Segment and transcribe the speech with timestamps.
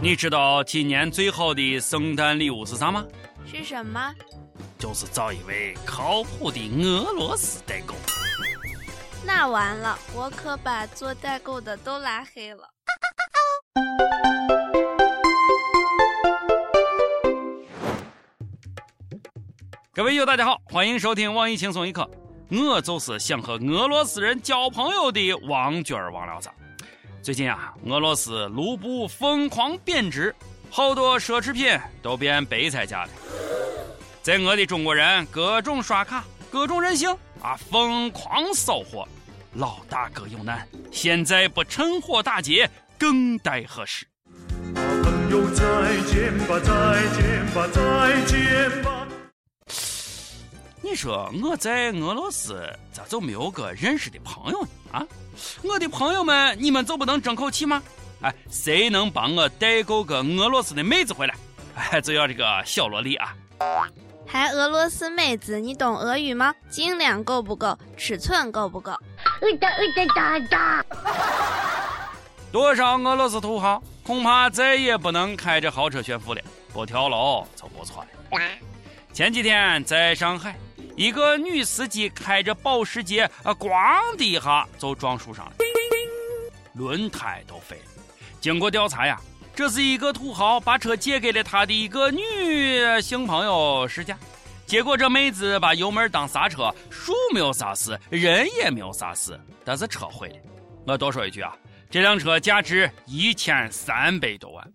[0.00, 3.04] 你知道今年最好的圣诞礼物是啥吗？
[3.44, 4.14] 是什么？
[4.78, 7.94] 就是找一位靠谱的俄罗斯代购。
[9.26, 12.68] 那完了，我可把做代购的都拉黑了。
[19.92, 22.08] 各位友，大家好，欢迎收听网易轻松一刻。
[22.50, 26.54] 我就是想和俄罗斯人交朋友的王军儿王聊啥？
[27.28, 30.34] 最近啊，俄罗斯卢布疯狂贬值，
[30.70, 33.10] 好多奢侈品都变白菜价了。
[34.22, 39.06] 在俄的中国人各种刷卡，各种任性啊，疯狂扫货。
[39.52, 42.66] 老大哥有难，现在不趁火打劫
[42.98, 44.06] 更待何时？
[44.74, 45.64] 朋友再
[46.06, 49.06] 见吧，再见吧，再见吧。
[50.80, 54.68] 你说我在俄罗斯咋就没有个认识的朋友呢？
[54.92, 55.04] 啊，
[55.62, 57.82] 我的朋友们，你们就不能争口气吗？
[58.22, 61.34] 哎，谁能帮我代购个俄罗斯的妹子回来？
[61.74, 63.34] 哎，就要这个小萝莉啊！
[64.26, 66.54] 还俄罗斯妹子，你懂俄语吗？
[66.68, 67.78] 斤两够不够？
[67.96, 68.92] 尺寸够不够？
[72.50, 76.40] 多少俄罗斯土豪恐怕再也不能开着豪车炫富了，
[76.72, 78.40] 不跳楼就不错了。
[79.12, 80.56] 前几天在上海。
[80.98, 83.70] 一个女司机开着保时捷，啊，咣
[84.16, 85.52] 的一下就撞树上了，
[86.74, 88.02] 轮胎都废了。
[88.40, 89.20] 经过调查呀，
[89.54, 94.18] 这是一个土豪把车借给了他的一个女性朋友试驾，
[94.66, 100.36] 结果这妹子把油门当刹车，树没有啥事，人也没有啥事，但是车毁了。
[100.84, 101.54] 我多说一句啊，
[101.88, 104.68] 这辆车价值一千三百多万。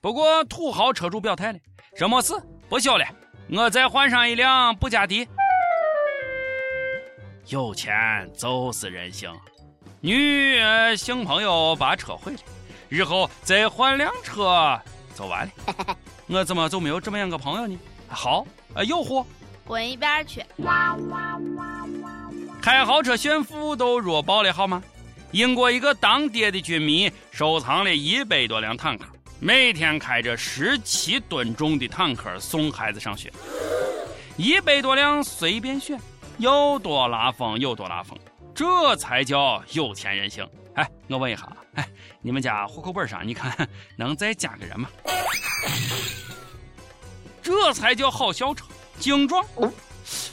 [0.00, 1.58] 不过土豪车主表态了，
[1.96, 2.32] 什么事
[2.68, 3.04] 不修了，
[3.50, 5.26] 我再换上一辆布加迪。
[7.48, 9.32] 有钱就是任性，
[10.02, 10.60] 女
[10.96, 12.38] 性朋友把车毁了，
[12.90, 14.78] 日后再换辆车
[15.16, 15.96] 就完了。
[16.28, 17.78] 我怎么就没有这么样个朋友呢？
[18.06, 18.46] 好，
[18.86, 19.24] 诱惑，
[19.64, 20.44] 滚一边去！
[22.60, 24.82] 开豪车炫富都弱爆了好吗？
[25.30, 29.06] 英国一个当爹的军迷收藏了一百多辆坦克，
[29.40, 33.32] 每天开着十七吨重的坦克送孩子上学，
[34.36, 35.98] 一百多辆随便选。
[36.38, 38.16] 有多拉风有多拉风，
[38.54, 40.48] 这才叫有钱任性。
[40.74, 41.84] 哎，我问一下，哎，
[42.20, 44.88] 你们家户口本上你看能再加个人吗？
[47.42, 48.64] 这才叫好校车，
[49.00, 49.44] 精壮。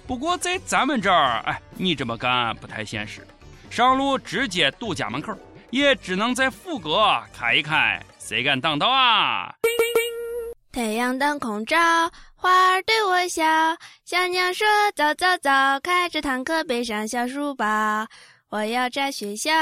[0.06, 3.26] 不过在咱们这儿，哎，你这么干不太现实，
[3.72, 5.36] 上路直接堵家门口，
[5.72, 9.56] 也只能在副阁开一开，谁敢挡道啊？
[10.75, 11.78] 太阳当空照。
[12.36, 13.46] 花儿对我笑，
[14.03, 17.66] 小鸟说：“早早早，开着坦克，背上小书包，
[18.50, 19.53] 我要摘学校，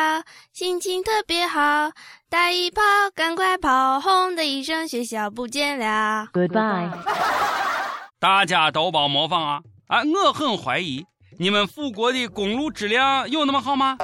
[0.53, 1.91] 心情特别好。
[2.31, 2.81] 打一炮，
[3.13, 4.01] 赶快跑！
[4.01, 6.29] 轰的一声，学校不见了。
[6.33, 6.89] Goodbye。
[8.19, 9.61] 大家都帮模仿啊！
[9.89, 11.05] 啊，我很怀疑，
[11.37, 13.97] 你们富国的公路质量有那么好吗？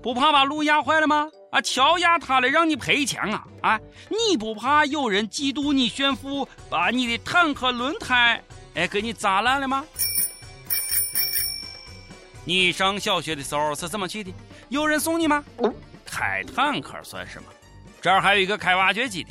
[0.00, 1.26] 不怕把路压坏了吗？
[1.54, 3.46] 啊，桥压塌了让你赔钱啊！
[3.62, 8.42] 啊，你不怕有人嫉妒你炫富，把你的坦克轮胎
[8.74, 9.84] 哎给你砸烂了吗？
[12.44, 14.34] 你上小学的时候是怎么去的？
[14.68, 15.44] 有人送你吗？
[16.04, 17.48] 开坦克算什么？
[18.02, 19.30] 这儿还有一个开挖掘机的。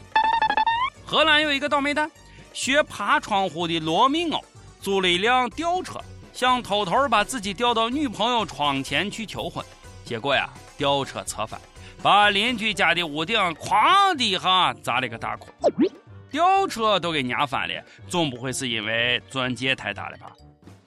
[1.06, 2.10] 荷兰有一个倒霉蛋，
[2.54, 4.40] 学爬窗户的罗密欧
[4.82, 6.00] 租了一辆吊车，
[6.32, 9.64] 想偷偷把自己吊到女朋友窗前去求婚，
[10.06, 11.60] 结果呀，吊车侧翻。
[12.02, 15.50] 把邻居家的屋顶哐的一下砸了个大窟，
[16.30, 20.32] 吊车都给压翻了，总不会是因为钻戒太大了吧？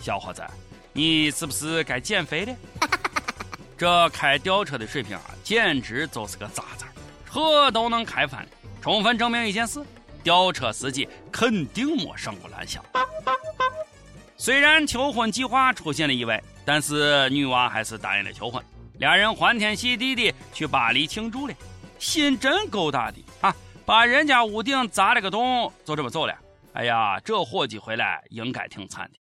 [0.00, 0.44] 小伙子，
[0.92, 2.54] 你是不是该减肥了？
[3.78, 6.86] 这开吊车的水平啊，简直就是个渣渣，
[7.30, 8.48] 车都能开翻了，
[8.82, 9.82] 充分证明一件事：
[10.22, 12.82] 吊车司机肯定没上过蓝翔。
[14.36, 18.62] 虽然求婚计划出现了意外，但是女娃还是答应了求婚。
[18.98, 21.54] 俩人欢天喜地的去巴黎庆祝了，
[21.98, 23.54] 心真够大的啊！
[23.84, 26.34] 把人家屋顶砸了个洞，就这么走了。
[26.72, 29.18] 哎呀，这伙计回来应该挺惨的。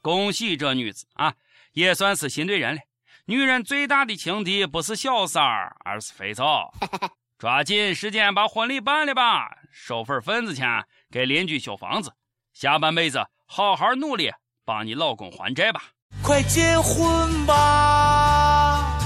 [0.00, 1.34] 恭喜这女子啊，
[1.72, 2.80] 也算是心对人了。
[3.26, 6.72] 女人最大的情敌不是小三儿，而是肥皂。
[7.38, 12.10] 抓紧时间把婚礼办了吧，收份份子钱给邻居修房子，
[12.54, 14.32] 下半辈子好好努力。
[14.66, 15.82] 帮你老公还债吧，
[16.22, 18.98] 快结婚吧，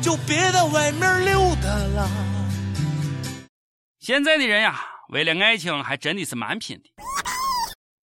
[0.00, 2.08] 就别在外面溜达了。
[3.98, 6.84] 现在的人呀，为了爱情还真的是蛮拼的。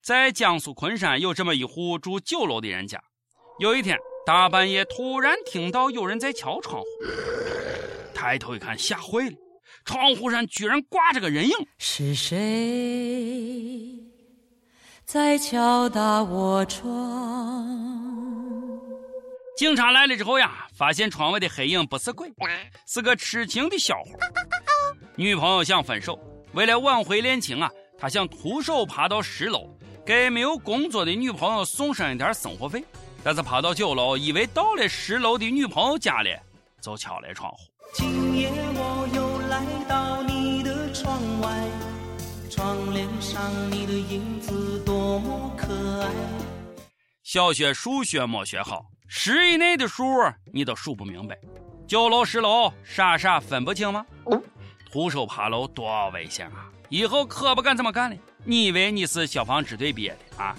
[0.04, 3.02] 在江苏昆山有这么一户住九楼的人家，
[3.60, 6.88] 有一天大半夜突然听到有人在敲窗户，
[8.14, 9.36] 抬头一看，吓坏了，
[9.86, 11.56] 窗户上居然挂着个人影。
[11.78, 14.03] 是谁
[15.14, 17.68] 在敲打我窗？
[19.56, 22.28] 警察来了之后呀，发现窗外的黑影不是鬼，
[22.88, 24.10] 是个痴情的小伙。
[25.16, 26.20] 女朋友想分手，
[26.54, 29.70] 为了挽回恋情啊，他想徒手爬到十楼，
[30.04, 32.84] 给没有工作的女朋友送上一点生活费。
[33.24, 36.36] 但是爬到九楼，以为到了十楼的女朋友家里，
[36.82, 37.60] 就敲了窗户。
[37.94, 41.68] 今夜我又来到你的窗外，
[42.56, 45.74] 窗帘上你的影子多么可
[46.04, 46.12] 爱。
[47.24, 50.04] 小学数学没学好，十以内的数
[50.54, 51.36] 你都数不明白，
[51.88, 54.06] 九楼十楼傻傻分不清吗？
[54.92, 56.70] 徒手爬楼多危险啊！
[56.90, 58.16] 以后可不敢这么干了。
[58.46, 60.56] 你以为你是消防支队毕业的啊？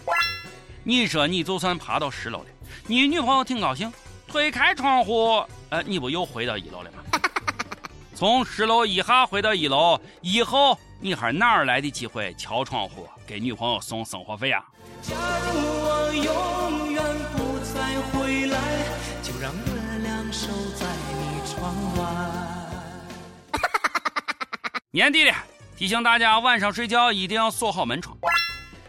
[0.83, 2.47] 你说你就算爬到十楼了。
[2.89, 3.93] 你女朋友挺高兴，
[4.27, 7.05] 推开窗户，呃，你不又回到一楼了吗？
[8.17, 14.65] 从十楼一下回到一楼，以后你还哪儿来的机会敲窗户给女朋友送生活费啊？
[15.03, 15.15] 假
[15.53, 17.05] 如我永远
[17.37, 18.59] 不再回来，
[19.23, 22.07] 就让月亮守在你窗外。
[24.93, 25.35] 年底了，
[25.77, 28.17] 提醒大家晚上睡觉一定要锁好门窗。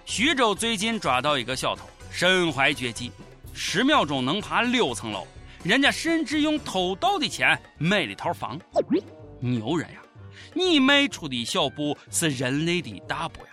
[0.06, 3.12] 徐州最近抓到一个小偷，身怀绝技。
[3.54, 5.28] 十秒钟能爬六层楼，
[5.66, 8.58] 人家甚至用偷盗的钱买了套房，
[9.42, 10.00] 牛人呀！
[10.56, 13.50] 你迈出的小步是人类的大步呀，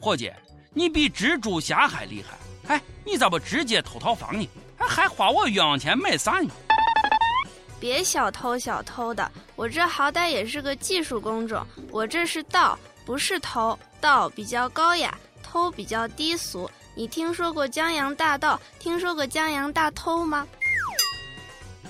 [0.00, 0.32] 伙计，
[0.72, 2.74] 你比蜘蛛侠还厉害！
[2.74, 4.48] 哎，你咋不直接偷套房呢？
[4.78, 6.50] 还还花我冤枉钱买啥呢？
[7.78, 13.78] 别小偷小偷的，我这好歹也是个技术工种，我这是盗，不是偷。
[14.00, 16.70] 盗比较高雅，偷比较低俗。
[16.94, 18.58] 你听说过江洋大盗？
[18.78, 20.46] 听说过江洋大偷吗？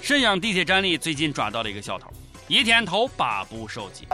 [0.03, 2.09] 沈阳地铁站里最近抓到了一个小偷，
[2.49, 4.07] 一天偷八部手机，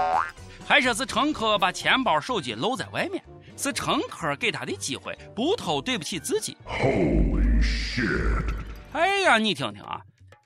[0.73, 3.23] 还说是乘客把钱包、手机露在外面，
[3.59, 6.57] 是乘客给他的机会，不偷对不起自己。
[6.65, 8.55] Holy shit！
[8.95, 10.01] 哎呀，你听听啊，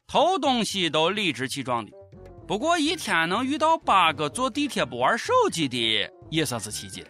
[0.08, 1.93] 偷东西都理直气壮的，
[2.44, 7.08] 不过一天能遇到八个坐地铁不玩手机的，也算是奇迹了。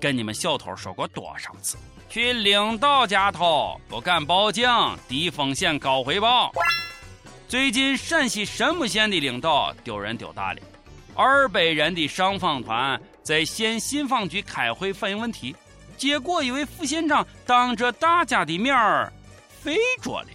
[0.00, 1.78] 跟你们小偷说过多少次？
[2.08, 4.68] 去领导家偷，不敢报警，
[5.06, 6.50] 低风险高回报。
[7.46, 10.60] 最近陕西神木县的领导丢人丢大了，
[11.14, 15.54] 二百人的上访团在县信访局开会反映问题，
[15.96, 19.12] 结果一位副县长当着大家的面儿
[19.62, 20.28] 睡着了。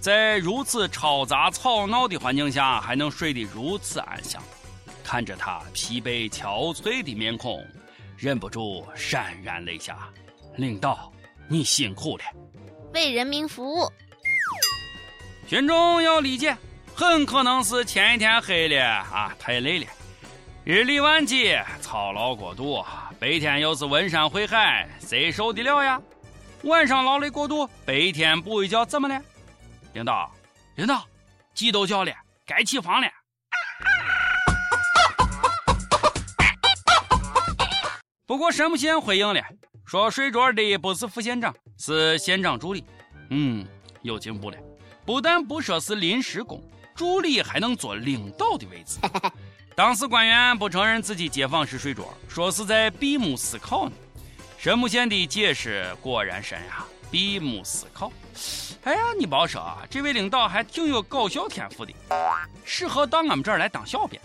[0.00, 4.42] 在如此嘈杂吵闹的环境下，还能睡得如此安详，
[5.02, 7.66] 看着他疲惫憔悴的面孔，
[8.16, 9.96] 忍不住潸然泪下。
[10.56, 11.12] 领导，
[11.48, 12.24] 你辛苦了，
[12.94, 13.90] 为人民服务。
[15.48, 16.56] 群众要理解，
[16.98, 19.86] 很可能是前一天黑了啊，太累了，
[20.64, 22.82] 日理万机，操劳过度，
[23.20, 26.00] 白天又是文山会海，谁受得了呀？
[26.62, 29.20] 晚上劳累过度，白天补一觉怎么了？
[29.92, 30.32] 领导，
[30.76, 31.06] 领导，
[31.52, 32.10] 鸡都叫了，
[32.46, 33.06] 该起床了。
[38.24, 39.42] 不过神木县回应了。
[39.84, 42.82] 说睡着的不是副县长，是县长助理。
[43.28, 43.64] 嗯，
[44.00, 44.56] 有进步了，
[45.04, 46.60] 不但不说是临时工，
[46.96, 48.98] 助理还能坐领导的位置。
[49.76, 53.92] 当时官员不承认自己解放时睡着，说是在闭目思考呢。
[54.56, 58.10] 神木县的解释果然神呀，闭目思考。
[58.84, 61.92] 哎呀，你别说啊，这位领导还挺有搞笑天赋的，
[62.64, 64.22] 适合到俺们这儿来当小编。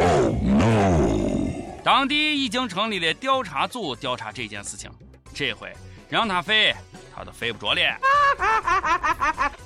[1.83, 4.89] 当地已经成立了调查组，调查这件事情。
[5.33, 5.73] 这回
[6.07, 6.73] 让他飞，
[7.13, 7.81] 他都飞不着了。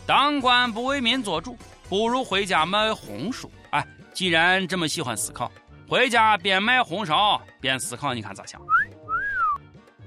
[0.05, 1.57] 当官不为民做主，
[1.89, 3.51] 不如回家卖红薯。
[3.71, 5.51] 哎，既然这么喜欢思考，
[5.87, 8.61] 回家边卖红烧边思考，你看咋想？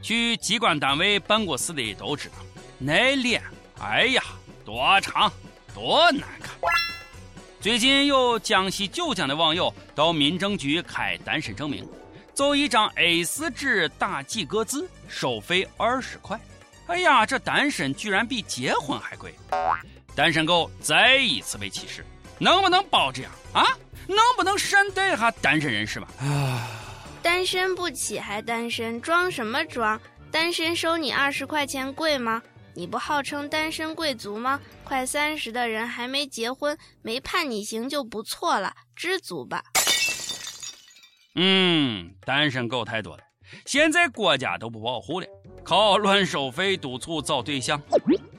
[0.01, 2.35] 去机关单位办过事的都知道，
[2.79, 3.43] 那脸，
[3.81, 4.23] 哎呀，
[4.65, 5.33] 多长，
[5.75, 6.55] 多难看。
[7.61, 11.85] 最近有江西九江的网友到民政局开单身证明。
[12.33, 16.39] 就一张 A4 纸打几个字，收费二十块。
[16.87, 19.35] 哎呀，这单身居然比结婚还贵！
[20.19, 22.05] 单身狗再一次被歧视，
[22.41, 23.65] 能不能包这样啊？
[24.09, 26.09] 能不能善待下单身人士吧？
[26.19, 26.67] 啊！
[27.23, 30.01] 单身不起还单身，装什么装？
[30.33, 32.43] 单身收你二十块钱贵吗？
[32.75, 34.61] 你不号称单身贵族吗？
[34.83, 39.63] 快三十的人还没结婚，没判你刑就不错了，知足吧。
[41.37, 43.23] 嗯，单身狗太多了，
[43.67, 45.27] 现在国家都不保护了，
[45.63, 47.81] 靠乱收费督促找对象。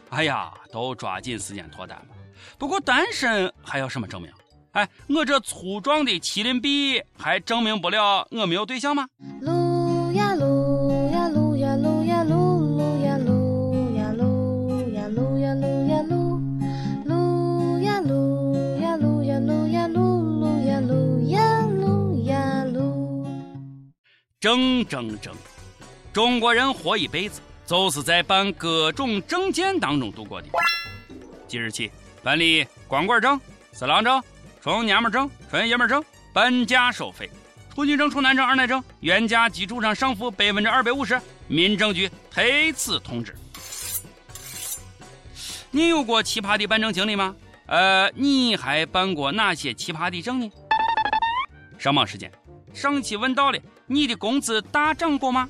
[0.09, 2.15] 哎呀，都抓紧时间脱单吧。
[2.57, 4.31] 不过单身还要什么证明？
[4.71, 9.07] 哎，我这粗壮的麒麟臂还证明不了我没有对象吗？
[9.41, 16.39] 撸呀撸呀撸呀撸呀撸撸呀撸呀撸呀撸呀撸呀撸
[17.05, 19.97] 撸呀撸呀撸呀撸呀撸
[20.39, 23.27] 撸呀撸呀撸呀撸。
[24.39, 25.33] 争争争！
[26.13, 30.47] 中国人活一辈子，就是在办各种证件当中度过的。
[31.47, 31.91] 即日起
[32.23, 33.39] 办理光棍证、
[33.73, 34.19] 色狼证、
[34.59, 37.29] 纯娘们证、纯爷们证，半价收费。
[37.75, 41.21] 处女证、处男证、二奶证，原价基础上上浮百分之二百五十。
[41.47, 42.41] 民政局特
[42.75, 43.35] 此通知。
[45.69, 47.35] 你有过奇葩的办证经历吗？
[47.67, 50.49] 呃，你还办过哪些奇葩的证呢？
[51.77, 52.31] 上榜时间，
[52.73, 55.47] 上期问到了，你的工资大涨过吗？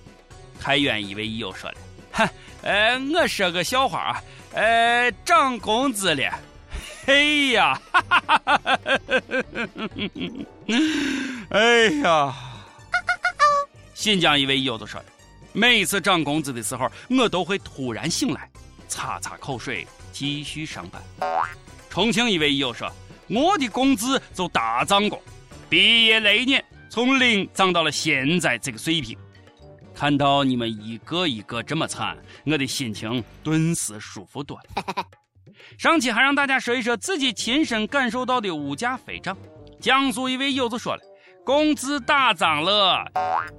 [0.59, 1.77] 太原一位益友说了，
[2.19, 2.29] 哈，
[2.63, 4.23] 呃，我说个笑话啊，
[4.53, 6.33] 呃，涨工资了，
[7.05, 9.89] 嘿呀，哈哈哈哈哈哈，
[11.51, 12.35] 哎呀，
[13.93, 15.05] 新疆一位友就说了，
[15.53, 18.49] 每一次涨工资的时候，我都会突然醒来，
[18.89, 21.01] 擦擦口水，继续上班。
[21.89, 22.91] 重庆一位友说，
[23.29, 25.23] 我的工资就大涨过，
[25.69, 29.17] 毕业那一年从零涨到了现在这个水平。
[29.99, 35.05] 看到你们一个一个这么惨，我的心情顿时舒服多了。
[35.77, 39.37] 上期还让大家说一说自己亲身感受到的物价飞涨。
[39.81, 41.01] 江苏一位友子说了，
[41.43, 43.05] 工资大涨了，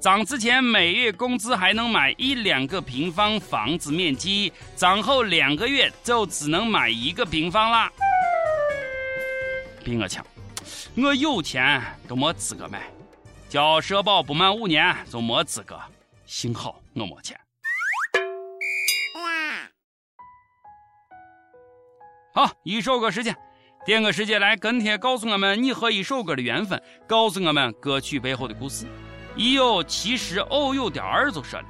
[0.00, 7.92] 涨之前每月工资还能买一两个平方房子面积，涨后两个月就只能买一个平方啦。
[9.84, 10.24] 比我强，
[10.96, 12.90] 我有钱都没资格买，
[13.46, 15.78] 交社保不满五年就没资格。
[16.30, 17.36] 幸好我没钱。
[22.32, 23.36] 好，一首歌时间，
[23.84, 28.86] 点个时间来跟帖告诉我们你和一首歌的缘分，告诉我们歌曲背后的故事。
[29.34, 31.66] 一有其实偶有点儿就说了，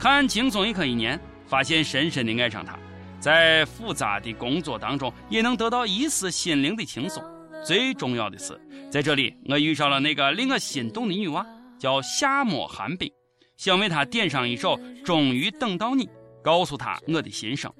[0.00, 2.76] 看轻松一刻一年，发现深深的爱上他，
[3.20, 7.22] 在复杂的工作当中也能得到一丝心灵的轻松。
[7.64, 11.46] 最重要的是，在这里我遇上了那个令我心动的女娃，
[11.78, 13.08] 叫夏沫寒冰。
[13.56, 16.06] 想为他点上一首《终于等到你》，
[16.42, 17.72] 告诉他我的心声。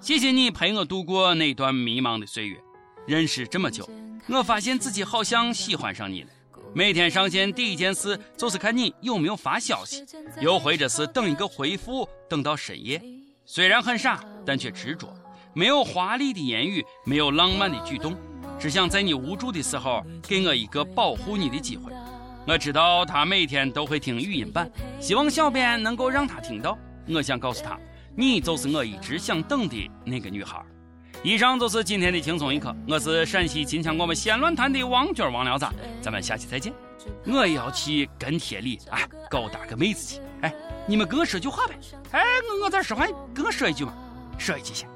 [0.00, 2.58] 谢谢你陪我度过那段迷茫的岁月。
[3.06, 3.88] 认识这么久，
[4.28, 6.28] 我发现自己好像喜欢上你了。
[6.74, 10.04] 每天上线第一件事就是看你有没有发消息，
[10.40, 13.00] 又或者是等一个回复，等到深夜。
[13.44, 15.14] 虽然很傻，但却执着。
[15.52, 18.16] 没有华丽的言语，没有浪漫的举动，
[18.58, 21.92] 只想在你无助的时候，给我一个保护你的机会。
[22.46, 24.70] 我知道他每天都会听语音版，
[25.00, 26.76] 希望小编能够让他听到。
[27.08, 27.78] 我想告诉他，
[28.14, 30.62] 你就是我一直想等的那个女孩。
[31.22, 35.66] 以上就是今天的轻松一刻，我是陕西金枪我们西论坛的王娟王聊子，
[36.02, 36.70] 咱们下期再见。
[37.26, 40.54] 我也要去跟帖里哎勾搭个妹子去，哎，
[40.86, 41.74] 你们跟我说句话呗。
[42.12, 43.94] 哎，我我再说话，跟我说一句嘛，
[44.36, 44.86] 说一句先。